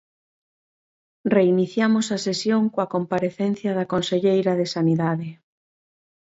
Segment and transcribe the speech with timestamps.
[1.35, 5.29] Reiniciamos a sesión coa comparecencia da conselleira de Sanidade.